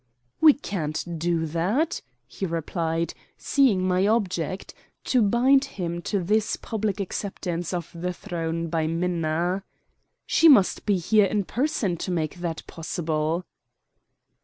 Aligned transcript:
"We 0.39 0.53
can't 0.53 1.19
do 1.19 1.45
that," 1.45 2.01
he 2.25 2.47
replied, 2.47 3.13
seeing 3.37 3.87
my 3.87 4.07
object 4.07 4.73
to 5.03 5.21
bind 5.21 5.65
him 5.77 6.01
to 6.01 6.23
this 6.23 6.55
public 6.55 6.99
acceptance 6.99 7.71
of 7.71 7.91
the 7.93 8.11
throne 8.11 8.67
by 8.69 8.87
Minna. 8.87 9.63
"She 10.25 10.49
must 10.49 10.87
be 10.87 10.97
here 10.97 11.25
in 11.25 11.43
person 11.43 11.97
to 11.97 12.09
make 12.09 12.37
that 12.37 12.65
possible." 12.65 13.45